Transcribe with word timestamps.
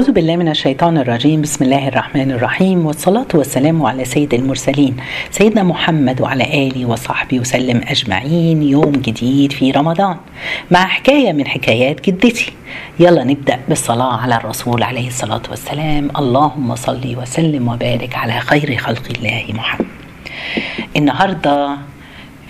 أعوذ 0.00 0.12
بالله 0.12 0.36
من 0.36 0.48
الشيطان 0.48 0.98
الرجيم. 0.98 1.42
بسم 1.42 1.64
الله 1.64 1.88
الرحمن 1.88 2.30
الرحيم. 2.30 2.86
والصلاة 2.86 3.26
والسلام 3.34 3.82
على 3.82 4.04
سيد 4.04 4.34
المرسلين 4.34 4.96
سيدنا 5.30 5.62
محمد 5.62 6.20
وعلى 6.20 6.44
آله 6.44 6.86
وصحبه 6.86 7.40
وسلم 7.40 7.80
أجمعين. 7.84 8.62
يوم 8.62 8.92
جديد 8.92 9.52
في 9.52 9.70
رمضان. 9.70 10.16
مع 10.70 10.86
حكاية 10.86 11.32
من 11.32 11.46
حكايات 11.46 12.10
جدتي. 12.10 12.52
يلا 13.00 13.24
نبدأ 13.24 13.60
بالصلاة 13.68 14.16
على 14.16 14.36
الرسول 14.36 14.82
عليه 14.82 15.08
الصلاة 15.08 15.42
والسلام. 15.50 16.10
اللهم 16.18 16.74
صل 16.74 17.16
وسلم 17.16 17.68
وبارك 17.68 18.16
على 18.16 18.40
خير 18.40 18.76
خلق 18.76 19.02
الله 19.16 19.44
محمد. 19.48 19.86
النهاردة 20.96 21.76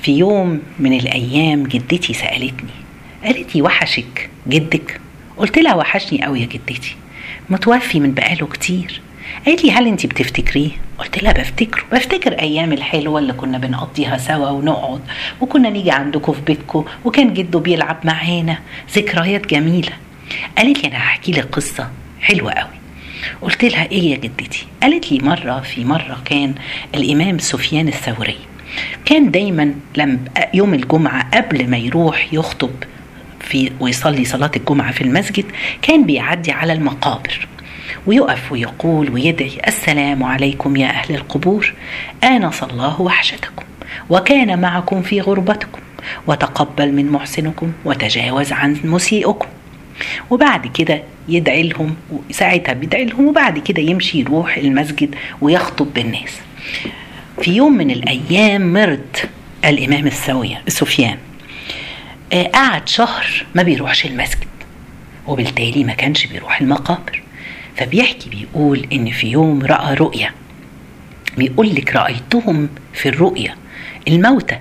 في 0.03 0.13
يوم 0.19 0.61
من 0.79 0.93
الأيام 0.93 1.63
جدتي 1.63 2.13
سألتني 2.13 2.77
قالت 3.25 3.57
لي 3.57 3.63
وحشك 3.63 4.31
جدك؟ 4.49 5.01
قلت 5.37 5.59
لها 5.59 5.75
وحشني 5.75 6.25
قوي 6.25 6.41
يا 6.41 6.47
جدتي. 6.47 6.97
متوفي 7.51 8.01
من 8.01 8.15
بقاله 8.15 8.47
كتير. 8.47 9.01
قالت 9.47 9.65
لي 9.65 9.71
هل 9.73 9.87
انت 9.87 10.07
بتفتكريه؟ 10.07 10.71
قلت 10.99 11.23
لها 11.23 11.33
بفتكره. 11.33 11.83
بفتكر 11.93 12.33
أيام 12.33 12.73
الحلوه 12.73 13.19
اللي 13.19 13.33
كنا 13.33 13.59
بنقضيها 13.59 14.19
سوا 14.19 14.51
ونقعد 14.51 15.01
وكنا 15.41 15.71
نيجي 15.71 15.91
عندكم 15.91 16.33
في 16.33 16.41
بيتكم 16.41 16.85
وكان 17.05 17.35
جده 17.35 17.59
بيلعب 17.59 17.97
معانا. 18.05 18.59
ذكريات 18.95 19.47
جميلة. 19.47 19.93
قالت 20.59 20.83
لي 20.83 20.89
أنا 20.89 20.99
هحكي 20.99 21.33
لك 21.33 21.45
قصة 21.45 21.91
حلوة 22.21 22.53
قوي. 22.53 22.79
قلت 23.43 23.65
لها 23.65 23.91
إيه 23.91 24.11
يا 24.11 24.17
جدتي؟ 24.17 24.67
قالت 24.83 25.13
لي 25.13 25.19
مرة 25.19 25.61
في 25.61 25.85
مرة 25.85 26.23
كان 26.25 26.55
الإمام 26.95 27.39
سفيان 27.39 27.89
الثوري 27.89 28.37
كان 29.05 29.31
دايما 29.31 29.75
لما 29.97 30.19
يوم 30.55 30.75
الجمعة 30.75 31.31
قبل 31.35 31.71
ما 31.71 31.77
يروح 31.77 32.33
يخطب 32.33 32.71
في 33.49 33.73
ويصلي 33.81 34.25
صلاة 34.25 34.51
الجمعة 34.57 34.93
في 34.93 35.01
المسجد 35.01 35.45
كان 35.83 36.05
بيعدي 36.05 36.53
على 36.53 36.73
المقابر. 36.73 37.49
ويقف 38.07 38.53
ويقول 38.53 39.11
ويدعي 39.11 39.61
السلام 39.67 40.25
عليكم 40.25 40.77
يا 40.77 40.87
أهل 40.89 41.15
القبور 41.15 41.75
آنس 42.25 42.63
الله 42.63 43.01
وحشتكم 43.01 43.65
وكان 44.11 44.61
معكم 44.61 45.03
في 45.03 45.21
غربتكم 45.21 45.81
وتقبل 46.27 46.93
من 46.93 47.11
محسنكم 47.11 47.73
وتجاوز 47.85 48.53
عن 48.53 48.77
مسيئكم. 48.85 49.49
وبعد 50.31 50.67
كده 50.67 51.03
يدعي 51.29 51.63
لهم 51.63 51.97
ساعتها 52.31 52.73
بيدعي 52.73 53.05
لهم 53.05 53.27
وبعد 53.29 53.59
كده 53.59 53.83
يمشي 53.83 54.21
يروح 54.21 54.57
المسجد 54.57 55.15
ويخطب 55.41 55.87
بالناس. 55.95 56.41
في 57.43 57.51
يوم 57.51 57.73
من 57.73 57.91
الأيام 57.91 58.73
مرض 58.73 59.17
الإمام 59.65 60.07
السوية 60.07 60.63
سفيان. 60.69 61.19
قعد 62.33 62.89
شهر 62.89 63.47
ما 63.55 63.63
بيروحش 63.63 64.07
المسجد. 64.07 64.49
وبالتالي 65.27 65.85
ما 65.85 65.93
كانش 65.93 66.27
بيروح 66.27 66.61
المقابر. 66.61 67.23
فبيحكي 67.77 68.31
بيقول 68.31 68.87
إن 68.93 69.11
في 69.11 69.27
يوم 69.27 69.63
رأى 69.63 69.95
رؤيا. 69.95 70.31
بيقول 71.39 71.75
لك 71.75 71.97
رأيتهم 71.97 72.69
في 72.95 73.09
الرؤيا. 73.09 73.55
الموتى. 74.09 74.59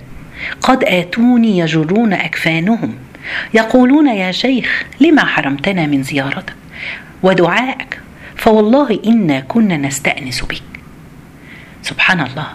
قد 0.61 0.83
آتوني 0.83 1.57
يجرون 1.57 2.13
أكفانهم. 2.13 2.95
يقولون 3.53 4.07
يا 4.07 4.31
شيخ 4.31 4.83
لما 4.99 5.25
حرمتنا 5.25 5.85
من 5.85 6.03
زيارتك؟ 6.03 6.53
ودعائك 7.23 7.99
فوالله 8.35 8.99
إنا 9.05 9.39
كنا 9.39 9.77
نستأنس 9.77 10.41
بك. 10.41 10.61
سبحان 11.83 12.19
الله. 12.21 12.47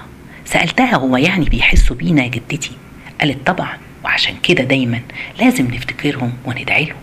سألتها 0.45 0.97
هو 0.97 1.17
يعني 1.17 1.45
بيحسوا 1.45 1.97
بينا 1.97 2.23
يا 2.23 2.29
جدتي؟ 2.29 2.73
قالت 3.21 3.47
طبعا. 3.47 3.77
وعشان 4.05 4.35
كده 4.43 4.65
دايما 4.65 5.01
لازم 5.41 5.67
نفتكرهم 5.75 6.33
وندعي 6.45 6.85
لهم. 6.85 6.97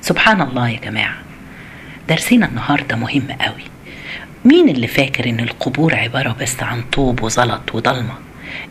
سبحان 0.00 0.40
الله 0.40 0.68
يا 0.68 0.80
جماعة 0.80 1.14
درسنا 2.08 2.46
النهاردة 2.46 2.96
مهم 2.96 3.28
قوي. 3.40 3.64
مين 4.44 4.68
اللي 4.68 4.86
فاكر 4.86 5.28
إن 5.28 5.40
القبور 5.40 5.94
عبارة 5.94 6.36
بس 6.40 6.62
عن 6.62 6.82
طوب 6.92 7.22
وزلط 7.22 7.74
وضلمة؟ 7.74 8.14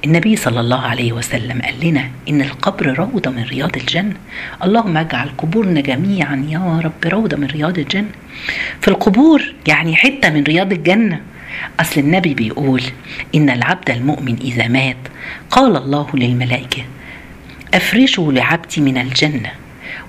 النبي 0.05 0.35
صلى 0.35 0.59
الله 0.59 0.81
عليه 0.81 1.13
وسلم 1.13 1.61
قال 1.61 1.75
لنا 1.87 2.09
إن 2.29 2.41
القبر 2.41 2.99
روضة 2.99 3.31
من 3.31 3.43
رياض 3.43 3.77
الجنة. 3.77 4.15
اللهم 4.63 4.97
اجعل 4.97 5.29
قبورنا 5.37 5.81
جميعا 5.81 6.45
يا 6.49 6.81
رب 6.83 7.13
روضة 7.13 7.37
من 7.37 7.47
رياض 7.47 7.79
الجنة. 7.79 8.09
في 8.81 8.87
القبور 8.87 9.53
يعني 9.67 9.95
حتة 9.95 10.29
من 10.29 10.43
رياض 10.43 10.71
الجنة. 10.71 11.21
أصل 11.79 11.99
النبي 12.01 12.33
بيقول 12.33 12.83
إن 13.35 13.49
العبد 13.49 13.89
المؤمن 13.89 14.37
إذا 14.41 14.67
مات 14.67 14.97
قال 15.51 15.77
الله 15.77 16.07
للملائكة 16.13 16.83
افرشوا 17.73 18.33
لعبدي 18.33 18.81
من 18.81 18.97
الجنة 18.97 19.51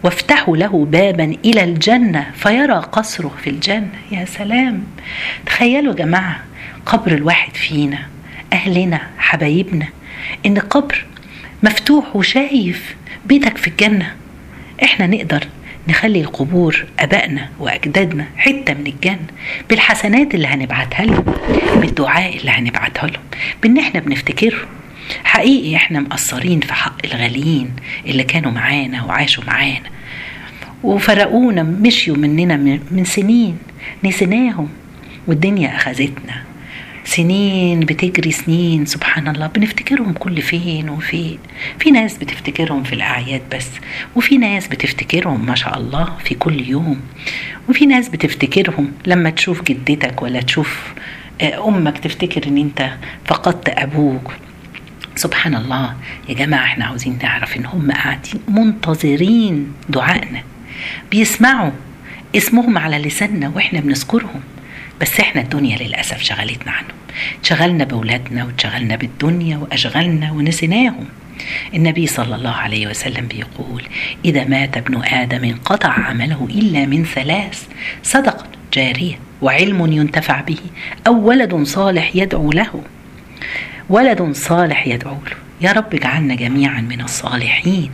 وافتحوا 0.02 0.56
له 0.56 0.84
بابا 0.90 1.36
إلى 1.44 1.64
الجنة 1.64 2.30
فيرى 2.34 2.74
قصره 2.74 3.34
في 3.42 3.50
الجنة. 3.50 3.90
يا 4.12 4.24
سلام. 4.24 4.84
تخيلوا 5.46 5.92
يا 5.92 5.98
جماعة 5.98 6.40
قبر 6.86 7.12
الواحد 7.12 7.56
فينا 7.56 7.98
أهلنا 8.52 9.00
حبايبنا 9.18 9.86
إن 10.46 10.58
قبر 10.58 11.04
مفتوح 11.62 12.16
وشايف 12.16 12.96
بيتك 13.26 13.56
في 13.56 13.68
الجنة. 13.68 14.14
إحنا 14.82 15.06
نقدر 15.06 15.44
نخلي 15.88 16.20
القبور 16.20 16.84
آبائنا 16.98 17.48
وأجدادنا 17.58 18.24
حتة 18.36 18.74
من 18.74 18.86
الجنة 18.86 19.26
بالحسنات 19.70 20.34
اللي 20.34 20.46
هنبعتها 20.46 21.04
لهم 21.06 21.24
بالدعاء 21.80 22.36
اللي 22.36 22.50
هنبعتها 22.50 23.06
لهم 23.06 23.22
بإن 23.62 23.78
إحنا 23.78 24.00
بنفتكرهم. 24.00 24.66
حقيقي 25.24 25.76
إحنا 25.76 26.00
مقصرين 26.00 26.60
في 26.60 26.74
حق 26.74 26.96
الغاليين 27.04 27.70
اللي 28.06 28.22
كانوا 28.22 28.50
معانا 28.50 29.04
وعاشوا 29.04 29.44
معانا. 29.44 29.90
وفرقونا 30.82 31.62
مشيوا 31.62 32.16
مننا 32.16 32.56
من 32.90 33.04
سنين 33.04 33.58
نسيناهم 34.04 34.68
والدنيا 35.26 35.76
أخذتنا. 35.76 36.42
سنين 37.04 37.80
بتجري 37.80 38.30
سنين 38.30 38.86
سبحان 38.86 39.28
الله. 39.28 39.46
بنفتكرهم 39.46 40.12
كل 40.12 40.42
فين 40.42 40.88
وفين. 40.90 41.38
في 41.78 41.90
ناس 41.90 42.16
بتفتكرهم 42.18 42.82
في 42.82 42.92
الأعياد 42.92 43.42
بس 43.52 43.68
وفي 44.16 44.38
ناس 44.38 44.68
بتفتكرهم 44.68 45.46
ما 45.46 45.54
شاء 45.54 45.78
الله 45.78 46.08
في 46.24 46.34
كل 46.34 46.68
يوم. 46.68 47.00
وفي 47.68 47.86
ناس 47.86 48.08
بتفتكرهم 48.08 48.92
لما 49.06 49.30
تشوف 49.30 49.62
جدتك 49.62 50.22
ولا 50.22 50.40
تشوف 50.40 50.92
أمك 51.42 51.98
تفتكر 51.98 52.48
إن 52.48 52.56
أنت 52.58 52.90
فقدت 53.24 53.68
أبوك. 53.68 54.32
سبحان 55.18 55.54
الله. 55.54 55.94
يا 56.28 56.34
جماعة 56.34 56.64
إحنا 56.64 56.84
عاوزين 56.84 57.18
نعرف 57.22 57.56
إن 57.56 57.66
هم 57.66 57.92
قاعدين 57.92 58.40
منتظرين 58.48 59.72
دعائنا. 59.88 60.42
بيسمعوا 61.10 61.70
اسمهم 62.36 62.78
على 62.78 62.98
لساننا 62.98 63.52
وإحنا 63.54 63.80
بنذكرهم. 63.80 64.40
بس 65.00 65.20
إحنا 65.20 65.40
الدنيا 65.40 65.78
للأسف 65.78 66.22
شغلتنا 66.22 66.72
عنهم. 66.72 66.98
اتشغلنا 67.38 67.84
بأولادنا 67.84 68.44
واتشغلنا 68.44 68.96
بالدنيا 68.96 69.56
وأشغلنا 69.56 70.32
ونسيناهم. 70.32 71.06
النبي 71.74 72.06
صلى 72.06 72.34
الله 72.34 72.50
عليه 72.50 72.86
وسلم 72.86 73.26
بيقول 73.26 73.82
إذا 74.24 74.44
مات 74.44 74.76
ابن 74.76 75.02
آدم 75.04 75.44
انقطع 75.44 75.88
عمله 75.88 76.48
إلا 76.50 76.86
من 76.86 77.04
ثلاث. 77.04 77.66
صدقة 78.02 78.46
جارية 78.72 79.18
وعلم 79.42 79.92
ينتفع 79.92 80.40
به 80.40 80.58
أو 81.06 81.28
ولد 81.28 81.62
صالح 81.62 82.16
يدعو 82.16 82.52
له. 82.52 82.82
ولد 83.88 84.32
صالح 84.32 84.86
يدعو 84.86 85.14
له. 85.14 85.36
يا 85.60 85.72
رب 85.72 85.94
اجعلنا 85.94 86.34
جميعا 86.34 86.80
من 86.80 87.00
الصالحين. 87.00 87.90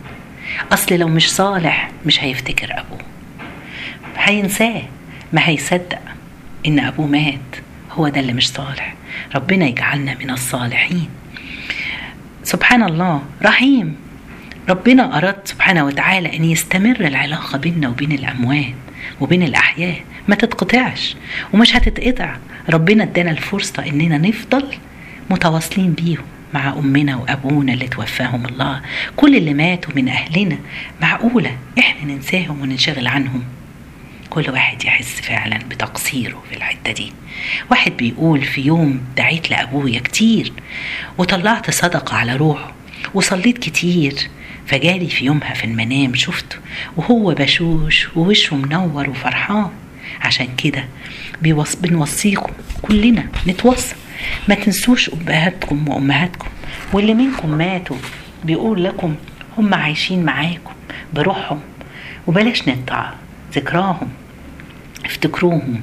أصل 0.71 0.95
لو 0.95 1.07
مش 1.07 1.31
صالح 1.31 1.89
مش 2.05 2.23
هيفتكر 2.23 2.71
أبوه. 2.71 2.99
هينساه 4.17 4.81
ما 5.33 5.49
هيصدق 5.49 5.99
إن 6.65 6.79
أبوه 6.79 7.07
مات. 7.07 7.55
هو 7.91 8.07
ده 8.07 8.19
اللي 8.19 8.33
مش 8.33 8.49
صالح. 8.49 8.95
ربنا 9.35 9.65
يجعلنا 9.65 10.15
من 10.23 10.29
الصالحين. 10.29 11.09
سبحان 12.43 12.83
الله 12.83 13.21
رحيم. 13.43 13.95
ربنا 14.69 15.17
أراد 15.17 15.37
سبحانه 15.45 15.85
وتعالى 15.85 16.37
أن 16.37 16.43
يستمر 16.43 16.99
العلاقة 16.99 17.57
بيننا 17.57 17.89
وبين 17.89 18.11
الأموات 18.11 18.75
وبين 19.21 19.43
الأحياء. 19.43 20.03
ما 20.27 20.35
تتقطعش 20.35 21.15
ومش 21.53 21.75
هتتقطع. 21.75 22.35
ربنا 22.69 23.03
ادانا 23.03 23.31
الفرصة 23.31 23.85
إننا 23.85 24.17
نفضل 24.17 24.67
متواصلين 25.29 25.93
بيهم 25.93 26.25
مع 26.53 26.73
أمنا 26.73 27.15
وأبونا 27.15 27.73
اللي 27.73 27.87
توفاهم 27.87 28.45
الله. 28.45 28.81
كل 29.15 29.35
اللي 29.35 29.53
ماتوا 29.53 29.93
من 29.95 30.07
أهلنا 30.09 30.57
معقولة 31.01 31.57
إحنا 31.79 32.13
ننساهم 32.13 32.61
وننشغل 32.61 33.07
عنهم. 33.07 33.43
كل 34.29 34.49
واحد 34.49 34.85
يحس 34.85 35.21
فعلا 35.21 35.57
بتقصيره 35.57 36.43
في 36.49 36.57
الحتة 36.57 36.91
دي. 36.91 37.11
واحد 37.71 37.91
بيقول 37.97 38.41
في 38.41 38.61
يوم 38.61 39.01
دعيت 39.17 39.51
لأبويا 39.51 39.99
كتير 39.99 40.53
وطلعت 41.17 41.71
صدقة 41.71 42.17
على 42.17 42.35
روحه 42.35 42.71
وصليت 43.13 43.57
كتير. 43.57 44.13
فجالي 44.67 45.09
في 45.09 45.25
يومها 45.25 45.53
في 45.53 45.63
المنام 45.63 46.15
شفته 46.15 46.55
وهو 46.97 47.33
بشوش 47.33 48.07
ووشه 48.15 48.55
منور 48.55 49.09
وفرحان. 49.09 49.69
عشان 50.21 50.47
كده 50.57 50.85
بنوصيكم 51.81 52.51
كلنا 52.81 53.27
نتوصل. 53.47 53.95
ما 54.49 54.55
تنسوش 54.55 55.09
أبهاتكم 55.09 55.89
وأمهاتكم 55.89 56.47
واللي 56.93 57.13
منكم 57.13 57.49
ماتوا 57.49 57.97
بيقول 58.43 58.83
لكم 58.83 59.15
هم 59.57 59.73
عايشين 59.73 60.25
معاكم 60.25 60.73
بروحهم 61.13 61.59
وبلاش 62.27 62.67
نقطع 62.67 63.09
ذكراهم 63.53 64.09
افتكروهم 65.05 65.81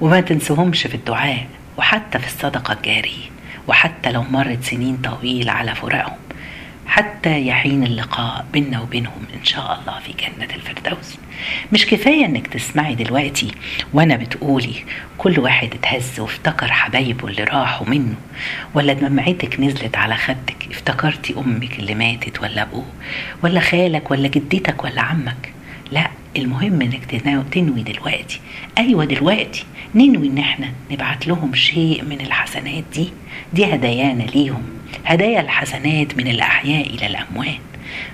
وما 0.00 0.20
تنسوهمش 0.20 0.82
في 0.86 0.94
الدعاء 0.94 1.46
وحتى 1.78 2.18
في 2.18 2.26
الصدقة 2.26 2.72
الجارية 2.72 3.30
وحتى 3.68 4.12
لو 4.12 4.22
مرت 4.22 4.64
سنين 4.64 4.96
طويلة 4.96 5.52
على 5.52 5.74
فراقهم. 5.74 6.16
حتى 6.90 7.46
يحين 7.46 7.84
اللقاء 7.84 8.44
بيننا 8.52 8.80
وبينهم 8.80 9.22
إن 9.34 9.44
شاء 9.44 9.80
الله 9.80 9.98
في 9.98 10.12
جنة 10.12 10.54
الفردوس. 10.54 11.16
مش 11.72 11.86
كفاية 11.86 12.24
إنك 12.24 12.46
تسمعي 12.46 12.94
دلوقتي 12.94 13.50
وأنا 13.92 14.16
بتقولي 14.16 14.74
كل 15.18 15.40
واحد 15.40 15.74
اتهز 15.74 16.20
وافتكر 16.20 16.72
حبايبه 16.72 17.28
اللي 17.28 17.44
راحوا 17.44 17.88
منه 17.88 18.14
ولا 18.74 18.92
دمعتك 18.92 19.60
نزلت 19.60 19.96
على 19.96 20.16
خدك 20.16 20.66
افتكرتي 20.70 21.34
أمك 21.38 21.78
اللي 21.78 21.94
ماتت 21.94 22.42
ولا 22.42 22.62
أبوه 22.62 22.86
ولا 23.42 23.60
خالك 23.60 24.10
ولا 24.10 24.28
جدتك 24.28 24.84
ولا 24.84 25.02
عمك. 25.02 25.52
لا 25.92 26.10
المهم 26.36 26.82
إنك 26.82 27.04
تنوي 27.52 27.82
دلوقتي. 27.82 28.40
أيوه 28.78 29.04
دلوقتي 29.04 29.64
ننوي 29.94 30.28
إن 30.28 30.38
إحنا 30.38 30.72
نبعت 30.90 31.26
لهم 31.26 31.54
شيء 31.54 32.04
من 32.04 32.20
الحسنات 32.20 32.84
دي. 32.94 33.12
دي 33.52 33.74
هدايانا 33.74 34.22
ليهم. 34.22 34.79
هدايا 35.04 35.40
الحسنات 35.40 36.16
من 36.16 36.28
الأحياء 36.28 36.86
إلى 36.86 37.06
الأموات. 37.06 37.60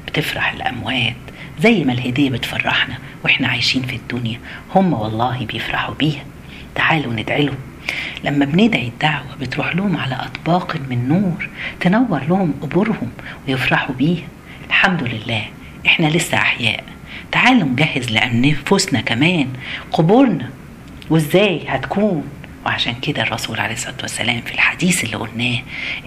بتفرح 0.06 0.52
الأموات 0.52 1.16
زي 1.60 1.84
ما 1.84 1.92
الهدية 1.92 2.30
بتفرحنا 2.30 2.98
وإحنا 3.24 3.48
عايشين 3.48 3.82
في 3.82 3.96
الدنيا 3.96 4.40
هم 4.74 4.92
والله 4.92 5.46
بيفرحوا 5.46 5.94
بيها. 5.94 6.24
تعالوا 6.74 7.12
ندعي 7.12 7.42
لهم 7.44 7.56
لما 8.24 8.44
بندعي 8.44 8.88
الدعوة 8.88 9.36
بتروح 9.40 9.76
لهم 9.76 9.96
على 9.96 10.14
أطباق 10.14 10.76
من 10.90 11.08
نور 11.08 11.48
تنور 11.80 12.22
لهم 12.28 12.54
قبورهم 12.62 13.10
ويفرحوا 13.48 13.94
بيها. 13.94 14.24
الحمد 14.68 15.02
لله 15.02 15.42
إحنا 15.86 16.06
لسه 16.06 16.36
أحياء. 16.36 16.84
تعالوا 17.32 17.68
نجهز 17.68 18.10
لأنفسنا 18.10 19.00
كمان 19.00 19.48
قبورنا. 19.92 20.50
وإزاي 21.10 21.62
هتكون؟ 21.68 22.24
وعشان 22.66 22.94
كده 22.94 23.22
الرسول 23.22 23.60
عليه 23.60 23.74
الصلاة 23.74 23.96
والسلام 24.02 24.40
في 24.40 24.54
الحديث 24.54 25.04
اللي 25.04 25.16
قلناه 25.16 25.58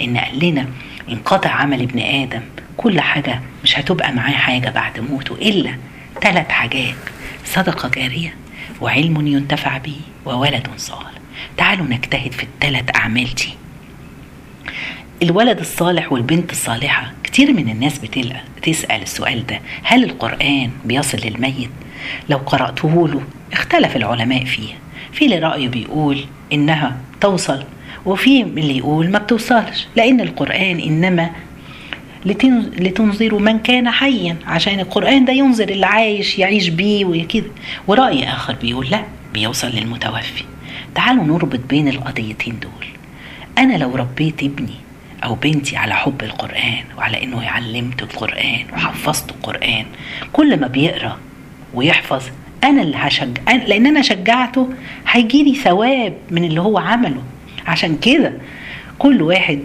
إن 0.01 0.17
قال 0.17 0.39
لنا 0.45 0.65
انقطع 1.09 1.49
عمل 1.49 1.81
ابن 1.81 1.99
آدم 1.99 2.41
كل 2.77 3.01
حاجة 3.01 3.41
مش 3.63 3.79
هتبقى 3.79 4.11
معاه 4.13 4.31
حاجة 4.31 4.69
بعد 4.69 4.99
موته 4.99 5.33
إلا 5.35 5.75
ثلاث 6.21 6.49
حاجات 6.49 6.95
صدقة 7.45 7.89
جارية 7.89 8.33
وعلم 8.81 9.27
ينتفع 9.27 9.77
به 9.77 9.95
وولد 10.25 10.67
صالح. 10.77 11.09
تعالوا 11.57 11.85
نجتهد 11.85 12.31
في 12.31 12.43
الثلاث 12.43 12.95
أعمال 12.95 13.35
دي. 13.35 13.49
الولد 15.23 15.59
الصالح 15.59 16.11
والبنت 16.11 16.51
الصالحة 16.51 17.11
كتير 17.23 17.53
من 17.53 17.69
الناس 17.69 17.99
بتلقى 17.99 18.41
تسأل 18.61 19.01
السؤال 19.01 19.45
ده 19.47 19.61
هل 19.83 20.03
القرآن 20.03 20.71
بيصل 20.85 21.17
للميت؟ 21.17 21.69
لو 22.29 22.37
قرأته 22.37 23.07
له 23.07 23.21
اختلف 23.53 23.95
العلماء 23.95 24.45
فيه 24.45 24.73
في 25.13 25.25
اللي 25.25 25.39
رأيه 25.39 25.67
بيقول 25.67 26.25
إنها 26.53 26.97
توصل. 27.21 27.63
وفي 28.05 28.41
اللي 28.41 28.77
يقول 28.77 29.09
ما 29.09 29.19
بتوصلش 29.19 29.87
لأن 29.95 30.21
القرآن 30.21 30.79
إنما 30.79 31.29
لتنظروا 32.25 33.39
من 33.39 33.59
كان 33.59 33.89
حيا 33.89 34.35
عشان 34.47 34.79
القرآن 34.79 35.25
ده 35.25 35.33
ينظر 35.33 35.69
اللي 35.69 35.85
عايش 35.85 36.39
يعيش 36.39 36.67
بيه 36.69 37.05
وكده. 37.05 37.51
ورأي 37.87 38.23
آخر 38.29 38.55
بيقول 38.61 38.87
لا 38.89 39.03
بيوصل 39.33 39.67
للمتوفي. 39.67 40.43
تعالوا 40.95 41.23
نربط 41.23 41.59
بين 41.69 41.87
القضيتين 41.87 42.59
دول. 42.59 42.85
أنا 43.57 43.77
لو 43.77 43.95
ربيت 43.95 44.43
ابني 44.43 44.75
أو 45.23 45.35
بنتي 45.35 45.77
على 45.77 45.93
حب 45.95 46.23
القرآن 46.23 46.83
وعلى 46.97 47.23
إنه 47.23 47.45
علمته 47.49 48.03
القرآن 48.03 48.65
وحفظته 48.73 49.31
القرآن 49.31 49.85
كل 50.33 50.59
ما 50.59 50.67
بيقرأ 50.67 51.17
ويحفظ 51.73 52.23
أنا 52.63 52.81
اللي 52.81 52.97
هشجع. 52.97 53.41
لأن 53.67 53.85
أنا 53.85 54.01
شجعته 54.01 54.69
هيجيلي 55.07 55.55
ثواب 55.55 56.13
من 56.31 56.43
اللي 56.43 56.61
هو 56.61 56.77
عمله. 56.77 57.21
عشان 57.67 57.97
كده 57.97 58.33
كل 58.99 59.21
واحد 59.21 59.59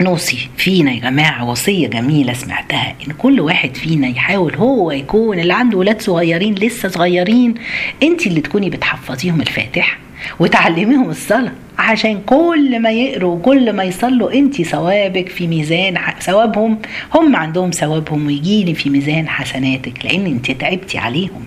نوصي 0.00 0.48
فينا 0.56 0.92
يا 0.92 1.00
جماعة 1.00 1.50
وصية 1.50 1.88
جميلة 1.88 2.32
سمعتها 2.32 2.94
إن 3.08 3.12
كل 3.12 3.40
واحد 3.40 3.76
فينا 3.76 4.08
يحاول 4.08 4.54
هو 4.54 4.90
يكون 4.90 5.38
اللي 5.38 5.52
عنده 5.54 5.78
ولاد 5.78 6.02
صغيرين 6.02 6.54
لسه 6.54 6.88
صغيرين 6.88 7.54
أنت 8.02 8.26
اللي 8.26 8.40
تكوني 8.40 8.70
بتحفظيهم 8.70 9.40
الفاتحة 9.40 9.98
وتعلميهم 10.40 11.10
الصلاة. 11.10 11.52
عشان 11.78 12.20
كل 12.26 12.80
ما 12.80 12.90
يقروا 12.90 13.34
وكل 13.36 13.72
ما 13.72 13.84
يصلوا 13.84 14.32
أنت 14.32 14.62
ثوابك 14.62 15.28
في 15.28 15.46
ميزان 15.46 15.98
ثوابهم 16.20 16.78
هم 17.14 17.36
عندهم 17.36 17.70
ثوابهم 17.70 18.26
ويجيلي 18.26 18.74
في 18.74 18.90
ميزان 18.90 19.28
حسناتك 19.28 20.04
لأن 20.04 20.26
أنت 20.26 20.50
تعبتي 20.50 20.98
عليهم. 20.98 21.44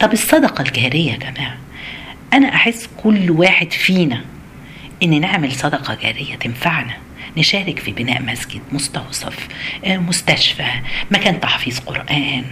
طب 0.00 0.12
الصدقة 0.12 0.62
الجارية 0.62 1.12
يا 1.12 1.16
جماعة 1.16 1.56
أنا 2.32 2.54
أحس 2.54 2.88
كل 2.96 3.30
واحد 3.30 3.72
فينا 3.72 4.24
إن 5.02 5.20
نعمل 5.20 5.52
صدقة 5.52 5.98
جارية 6.02 6.34
تنفعنا 6.34 6.96
نشارك 7.36 7.78
في 7.78 7.92
بناء 7.92 8.22
مسجد 8.22 8.60
مستوصف 8.72 9.48
مستشفى 9.86 10.70
مكان 11.10 11.40
تحفيظ 11.40 11.78
قرآن 11.78 12.44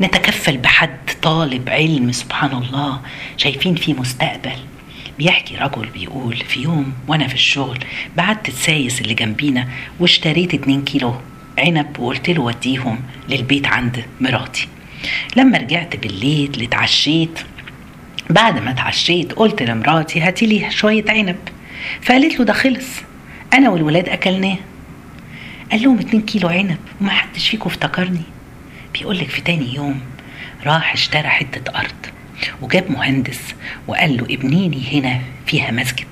نتكفل 0.00 0.56
بحد 0.56 0.98
طالب 1.22 1.70
علم 1.70 2.12
سبحان 2.12 2.52
الله 2.52 3.00
شايفين 3.36 3.74
فيه 3.74 3.94
مستقبل. 3.94 4.58
بيحكي 5.18 5.56
رجل 5.56 5.86
بيقول 5.86 6.36
في 6.36 6.60
يوم 6.62 6.92
وأنا 7.08 7.28
في 7.28 7.34
الشغل 7.34 7.78
بعت 8.16 8.48
السايس 8.48 9.00
اللي 9.00 9.14
جنبينا 9.14 9.68
واشتريت 10.00 10.54
2 10.54 10.84
كيلو 10.84 11.14
عنب 11.58 11.98
وقلت 11.98 12.30
له 12.30 12.42
وديهم 12.42 13.00
للبيت 13.28 13.66
عند 13.66 14.04
مراتي. 14.20 14.68
لما 15.36 15.58
رجعت 15.58 15.96
بالليل 15.96 16.62
اتعشيت. 16.62 17.38
بعد 18.30 18.58
ما 18.58 18.70
اتعشيت 18.70 19.32
قلت 19.32 19.62
لمراتي 19.62 20.20
هاتي 20.20 20.46
لي 20.46 20.70
شوية 20.70 21.04
عنب. 21.08 21.36
فقالت 22.02 22.38
له 22.38 22.44
ده 22.44 22.52
خلص 22.52 22.88
أنا 23.54 23.70
والولاد 23.70 24.08
أكلناه. 24.08 24.56
قال 25.70 25.82
لهم 25.82 25.98
2 25.98 26.22
كيلو 26.22 26.48
عنب 26.48 26.78
وما 27.00 27.10
حدش 27.10 27.48
فيكم 27.48 27.70
افتكرني. 27.70 28.22
بيقول 28.94 29.18
لك 29.18 29.28
في 29.28 29.40
تاني 29.40 29.74
يوم 29.74 30.00
راح 30.66 30.92
اشترى 30.92 31.28
حتة 31.28 31.78
أرض 31.78 32.06
وجاب 32.62 32.90
مهندس 32.90 33.40
وقال 33.86 34.16
له 34.16 34.24
ابنيني 34.24 34.82
هنا 34.92 35.20
فيها 35.46 35.70
مسجد. 35.70 36.06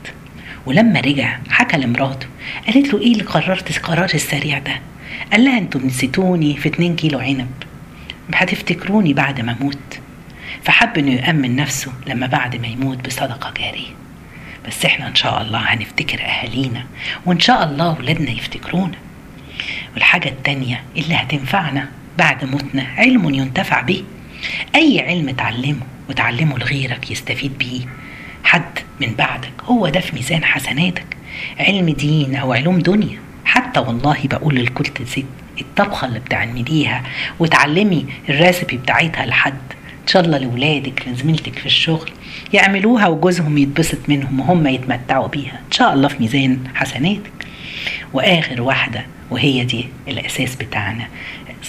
ولما 0.66 1.00
رجع 1.00 1.38
حكى 1.50 1.76
لمراته 1.76 2.26
قالت 2.66 2.94
له 2.94 3.00
إيه 3.00 3.12
اللي 3.12 3.24
قررت 3.24 3.76
القرار 3.76 4.10
السريع 4.14 4.58
ده؟ 4.58 4.80
قال 5.32 5.44
لها 5.44 5.58
أنتوا 5.58 5.80
نسيتوني 5.80 6.56
في 6.56 6.68
2 6.68 6.96
كيلو 6.96 7.18
عنب. 7.18 7.50
هتفتكروني 8.34 9.12
بعد 9.14 9.40
ما 9.40 9.56
أموت. 9.60 10.00
فحب 10.62 10.98
إنه 10.98 11.10
يأمن 11.12 11.56
نفسه 11.56 11.92
لما 12.06 12.26
بعد 12.26 12.56
ما 12.56 12.66
يموت 12.66 13.06
بصدقة 13.06 13.52
جارية. 13.58 13.94
بس 14.68 14.84
إحنا 14.84 15.08
إن 15.08 15.14
شاء 15.14 15.42
الله 15.42 15.58
هنفتكر 15.58 16.20
أهالينا 16.20 16.84
وإن 17.26 17.40
شاء 17.40 17.64
الله 17.64 17.96
ولادنا 17.98 18.30
يفتكرونا. 18.30 18.96
والحاجة 19.94 20.28
التانية 20.28 20.82
اللي 20.96 21.14
هتنفعنا 21.14 21.88
بعد 22.18 22.44
موتنا 22.44 22.86
علم 22.96 23.34
ينتفع 23.34 23.80
به 23.80 24.04
أي 24.74 25.00
علم 25.00 25.30
تعلمه 25.30 25.82
وتعلمه 26.08 26.58
لغيرك 26.58 27.10
يستفيد 27.10 27.58
بيه. 27.58 27.80
حد 28.44 28.78
من 29.00 29.14
بعدك 29.14 29.52
هو 29.64 29.88
ده 29.88 30.00
في 30.00 30.14
ميزان 30.14 30.44
حسناتك. 30.44 31.16
علم 31.58 31.90
دين 31.90 32.36
أو 32.36 32.52
علوم 32.52 32.78
دنيا. 32.78 33.18
حتى 33.44 33.80
والله 33.80 34.18
بقول 34.24 34.64
لكل 34.64 35.06
ست 35.06 35.24
الطبخة 35.60 36.06
اللي 36.06 36.18
بتعمليها 36.18 37.02
وتعلمي 37.38 38.06
الريسبي 38.28 38.76
بتاعتها 38.76 39.26
لحد. 39.26 39.54
إن 40.02 40.06
شاء 40.06 40.24
الله 40.24 40.38
لاولادك 40.38 41.08
لزميلتك 41.08 41.58
في 41.58 41.66
الشغل 41.66 42.10
يعملوها 42.52 43.08
وجوزهم 43.08 43.58
يتبسط 43.58 43.98
منهم 44.08 44.40
وهم 44.40 44.66
يتمتعوا 44.66 45.28
بيها. 45.28 45.60
إن 45.66 45.72
شاء 45.72 45.94
الله 45.94 46.08
في 46.08 46.16
ميزان 46.20 46.58
حسناتك. 46.74 47.32
وآخر 48.12 48.62
واحدة 48.62 49.06
وهي 49.30 49.64
دي 49.64 49.86
الأساس 50.08 50.54
بتاعنا. 50.56 51.06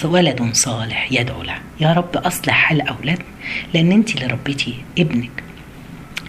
ولد 0.03 0.49
صالح 0.53 1.11
يدعو 1.11 1.43
له 1.43 1.55
يا 1.79 1.93
رب 1.93 2.15
أصلح 2.15 2.53
حال 2.53 2.81
أولادنا 2.81 3.25
لأن 3.73 3.91
أنت 3.91 4.15
اللي 4.15 4.25
ربيتي 4.25 4.75
ابنك. 4.99 5.43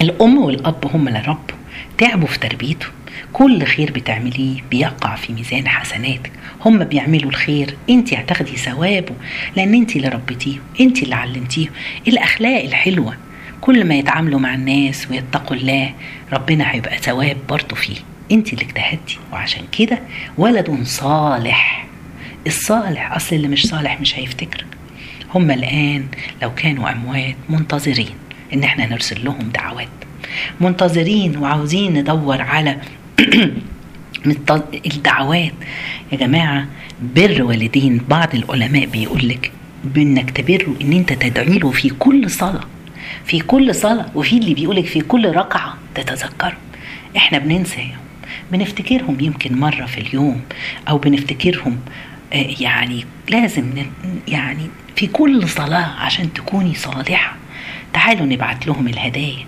الأم 0.03 0.39
والأب 0.39 0.91
هم 0.95 1.09
اللي 1.09 1.21
ربوا 1.21 1.57
تعبوا 1.99 2.29
في 2.29 2.39
تربيته. 2.39 2.87
كل 3.33 3.65
خير 3.65 3.93
بتعمليه 3.93 4.61
بيقع 4.71 5.17
في 5.17 5.33
ميزان 5.33 5.69
حسناتك. 5.69 6.33
هم 6.65 6.85
بيعملوا 6.85 7.31
الخير 7.31 7.77
انت 7.91 8.15
هتاخدي 8.15 8.57
ثوابه 8.57 9.15
لأن 9.57 9.75
انت 9.75 9.97
اللي 9.97 10.09
ربيتيه 10.09 10.57
انت 10.81 11.03
اللي 11.03 11.15
علمتيه. 11.15 11.67
الأخلاق 12.09 12.65
الحلوة 12.65 13.17
كل 13.61 13.85
ما 13.85 13.95
يتعاملوا 13.95 14.41
مع 14.41 14.55
الناس 14.55 15.11
ويتقوا 15.11 15.57
الله 15.57 15.95
ربنا 16.33 16.73
هيبقى 16.73 16.99
ثواب 16.99 17.37
برضه 17.49 17.77
فيه. 17.77 17.97
انت 18.33 18.53
اللي 18.53 18.65
اجتهدتي 18.65 19.19
وعشان 19.33 19.63
كده 19.79 19.99
ولد 20.39 20.83
صالح. 20.85 21.87
الصالح 22.47 23.13
أصل 23.13 23.37
اللي 23.37 23.49
مش 23.49 23.67
صالح 23.67 24.01
مش 24.01 24.19
هيفتكرك. 24.19 24.67
هم 25.35 25.51
الآن 25.51 26.07
لو 26.43 26.55
كانوا 26.55 26.93
أموات 26.93 27.35
منتظرين 27.49 28.15
إن 28.55 28.65
إحنا 28.65 28.87
نرسل 28.87 29.25
لهم 29.25 29.51
دعوات. 29.55 29.89
منتظرين 30.61 31.37
وعاوزين 31.37 31.95
ندور 31.99 32.43
على 32.43 32.77
الدعوات. 34.87 35.53
يا 36.13 36.17
جماعة 36.17 36.67
بر 37.17 37.43
والدين 37.43 38.01
بعض 38.09 38.35
العلماء 38.35 38.87
بيقول 38.87 39.29
لك 39.29 39.53
بإنك 39.85 40.31
تبره 40.31 40.75
إن 40.83 40.93
أنت 40.93 41.13
تدعي 41.13 41.59
له 41.59 41.71
في 41.71 41.89
كل 41.89 42.31
صلاة. 42.31 42.65
في 43.25 43.41
كل 43.41 43.75
صلاة 43.75 44.07
وفي 44.15 44.39
اللي 44.39 44.55
بيقولك 44.55 44.87
في 44.87 45.01
كل 45.01 45.29
ركعة 45.37 45.75
تتذكروا 45.95 46.53
إحنا 47.17 47.39
بننساهم 47.39 47.97
بنفتكرهم 48.53 49.17
يمكن 49.21 49.59
مرة 49.61 49.87
في 49.87 50.01
اليوم 50.01 50.41
أو 50.89 50.99
بنفتكرهم 50.99 51.79
يعني 52.61 53.05
لازم 53.29 53.71
يعني 54.29 54.67
في 54.97 55.07
كل 55.07 55.49
صلاة 55.49 55.85
عشان 56.01 56.33
تكوني 56.33 56.75
صالحة. 56.75 57.37
تعالوا 57.93 58.27
نبعت 58.27 58.67
لهم 58.67 58.89
الهدايا 58.89 59.47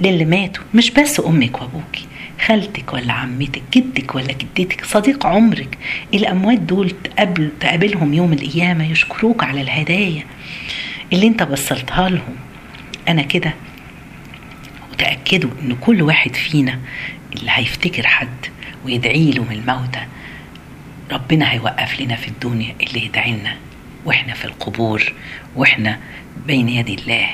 للي 0.00 0.24
ماتوا. 0.24 0.64
مش 0.74 0.90
بس 0.90 1.20
أمك 1.20 1.62
وأبوكي. 1.62 2.06
خالتك 2.46 2.92
ولا 2.92 3.12
عمتك 3.12 3.62
جدك 3.74 4.14
ولا 4.14 4.32
جدتك 4.32 4.84
صديق 4.84 5.26
عمرك 5.26 5.78
الأموات 6.14 6.58
دول 6.58 6.90
تقابل 6.90 7.50
تقابلهم 7.60 8.14
يوم 8.14 8.32
القيامة 8.32 8.90
يشكروك 8.90 9.44
على 9.44 9.60
الهدايا 9.60 10.24
اللي 11.12 11.26
أنت 11.26 11.42
وصلتها 11.42 12.08
لهم. 12.08 12.36
أنا 13.08 13.22
كده 13.22 13.54
وتأكدوا 14.92 15.50
إن 15.62 15.76
كل 15.80 16.02
واحد 16.02 16.34
فينا 16.34 16.78
اللي 17.36 17.50
هيفتكر 17.54 18.06
حد 18.06 18.46
ويدعي 18.84 19.30
له 19.30 19.42
من 19.44 19.52
الموتى 19.52 20.00
ربنا 21.12 21.52
هيوقف 21.52 22.00
لنا 22.00 22.16
في 22.16 22.28
الدنيا 22.28 22.74
اللي 22.80 23.04
يدعي 23.04 23.32
لنا 23.32 23.56
وإحنا 24.04 24.34
في 24.34 24.44
القبور 24.44 25.12
وإحنا 25.56 25.98
بين 26.46 26.68
يدي 26.68 26.94
الله. 26.94 27.28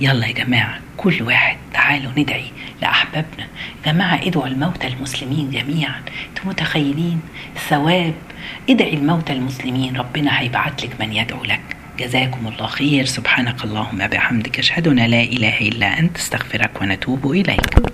يلا 0.00 0.26
يا 0.26 0.32
جماعة 0.32 0.78
كل 0.96 1.22
واحد 1.22 1.56
تعالوا 1.72 2.12
ندعي 2.16 2.52
لأحبابنا. 2.82 3.46
جماعة 3.86 4.20
ادعوا 4.22 4.46
الموتى 4.46 4.86
المسلمين 4.86 5.50
جميعا. 5.50 6.02
أنتم 6.28 6.48
متخيلين؟ 6.48 7.20
ثواب. 7.68 8.14
ادعي 8.70 8.94
الموتى 8.94 9.32
المسلمين 9.32 9.96
ربنا 9.96 10.40
هيبعت 10.40 10.84
لك 10.84 11.00
من 11.00 11.12
يدعو 11.12 11.44
لك. 11.44 11.60
جزاكم 11.98 12.46
الله 12.46 12.66
خير. 12.66 13.04
سبحانك 13.04 13.64
اللهم 13.64 14.06
بحمدك 14.06 14.58
أشهد 14.58 14.88
أن 14.88 14.96
لا 14.96 15.22
إله 15.22 15.58
إلا 15.58 15.98
أنت 15.98 16.16
أستغفرك 16.16 16.82
ونتوب 16.82 17.32
إليك. 17.32 17.89